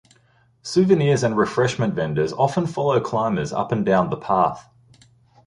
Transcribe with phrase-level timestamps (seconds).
[0.63, 4.67] Souvenirs and refreshment vendors often follow climbers up and down the path.